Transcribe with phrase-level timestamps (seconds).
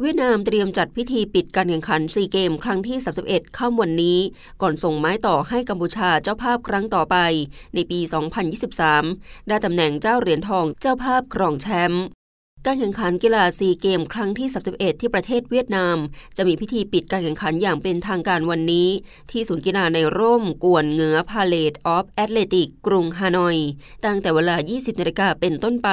[0.00, 4.18] เวียดนามเตรียมจัดพิธีปิดการแข่งขันซีเกมครั้งที่ 31 ข้ามวันนี้
[4.62, 7.16] ก่อนส่งไม้ต่อให้กัมพูชาเจ้าภาพครั้งต่อไป
[7.74, 8.00] ในปี
[8.74, 12.04] 2023 ได้ตำแหน่งเจ้าเหรียญทองเจ้าภาพครองแชมป์
[12.68, 15.96] การแข่งขันกีฬาซีเกมส์ครั้งที่ 31 ที่ประเทศเวียดนาม
[16.36, 18.88] จะมีพิธีปิดการแข่งขันอย่างเป็นทางการวันนี้
[19.30, 23.56] ที่ศูนย์กีฬาในร่มกวนเงือ Palace of Athletics กรุงฮานอย
[24.04, 25.90] ตั้งแต่เวลา 20นาฬิกาเป็นต้นไป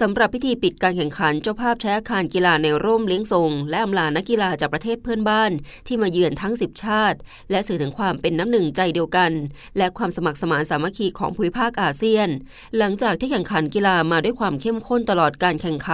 [0.00, 5.50] สำหรับพิธีปิดการแข่งขันเจ้าภาพใช้อาคารกีฬาในร่มเลี้ยงส่งและอำลานักกีฬาจากประเทศเพื่อนบ้าน
[5.86, 7.18] ที่มาเยือนทั้ง 10 ชาติ
[7.50, 9.32] และสื่อถึงความเป็นน้ำหนึ่งใจเดียวกัน
[9.78, 12.28] และความสมัครสมานสามัคคีของภูมิภาคอาเซียน
[12.76, 15.85] หลังจากที่แข่งขันกีฬามาด้วยความเข้มข้นตลอดการแข่งขัน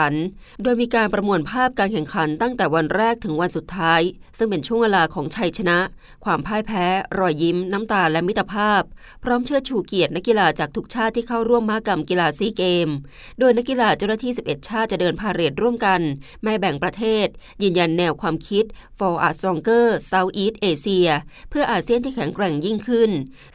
[0.62, 4.00] โดยมีการประมวลภาพการแข่งขันตั้งแต่วันแรกถึงวันสุดท้าย
[4.38, 5.78] ซึ่งเป็นช่วงเวลาของชัยชนะ
[6.24, 6.84] ความพ่ายแพ้
[7.18, 8.82] รอยยิ้ม น้ำตาและมิตรภาพ
[9.24, 12.88] พร้อมเชิดชูเกียรตินักกีฬาจากทุกชาติที่เข้าร่วมมหกรรมกีฬาซีเกม
[13.38, 16.00] โดยนักกีฬาเจ้าหน้าที่ 11 ชาติจะเดินพาเหรดร่วมกัน
[16.42, 17.26] ไม่แบ่งประเทศ
[17.62, 18.64] ยืนยันแนวความคิด
[18.98, 21.08] for a stronger Southeast Asia
[21.50, 23.10] เพื่ออาเซียนที่แข็งแกร่งยิ่งขึ้น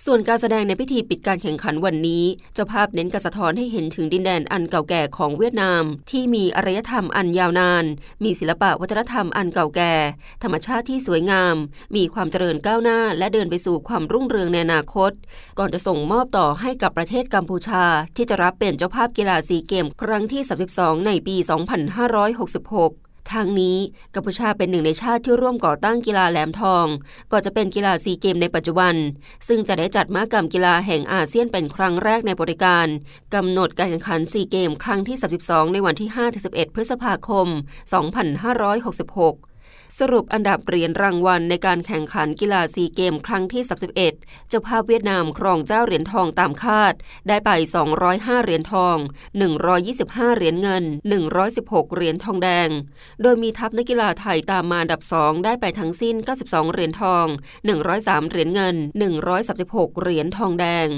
[0.05, 7.85] ส่วนการแสดงในพิธีปิดการแข่งขันวันนี้เจ้าภาพเน้นการสะท้อนให้เห็นถึงดินแดนอันเก่าแก่ของเวียดนามที่มีอารยธรรมอันยาวนาน
[8.23, 9.93] มีศิลปะวัฒนธรรมอันเก่าแก่
[10.43, 11.55] ธรรมชาติที่สวยงาม
[11.95, 15.11] มีความเจริญก้าวหน้า และเดินไปสู่ความรุ่งเรืองในอนาคต
[15.59, 17.83] ก่อนจะส่งมอบต่อให้กับประเทศกัมพูชา
[18.15, 20.41] ที่จะรับเป็นเจ้าภาพกีฬาซีเกม ครั้งที่
[20.73, 23.77] 32 ในปี 2566 ทางนี้
[24.15, 26.85] กัมพูชาเป็นหนึ่งในชาติที่ร่วมก่อตั้งกีฬาแหลมทอง
[27.31, 28.95] ก่อจะเป็นกีฬาซีเกมในปัจจุบัน
[29.47, 32.87] ซึ่งจะได้จัดมหกรรมกีฬาแห่งอาเซียนเป็นครั้งแรกในบริการ
[33.33, 36.09] กำหนดการแข่งขันซีเกมครั้งที่ 32 ในวันที่
[36.43, 37.47] 5-11 พฤษภาคม
[38.35, 39.56] 2566
[39.99, 43.63] สรุปอันดับเหรียญรางวัลในการแข่งขันกีฬาซีเกมครั้งที่
[44.05, 46.93] 31 เจ้าภาพเวียดนามครองเจ้าเหรียญทองตามคาด
[47.27, 47.49] ได้ไป
[47.97, 48.97] 205 เหรียญทอง
[49.67, 50.83] 125 เหรียญเงิน
[51.39, 52.69] 116 เหรียญทองแดง
[53.21, 57.25] โดยมีทัพนักกีฬาไทยตามมาอันดับ 2 ได้ไปทั้งสิ้น 92 เหรียญทอง
[57.77, 58.75] 103 เหรียญเงิน
[59.37, 60.89] 136 เหรียญทองแดง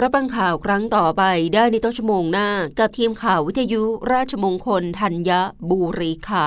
[0.00, 1.22] รับฟังข่าวครั้งต่อไป
[1.54, 2.48] ได้ในต้นชั่วโมงหน้า
[2.78, 3.82] กับทีมข่าววิทยุ
[4.12, 5.30] ราชมงคลธัญ
[5.70, 6.46] บุรีค่ะ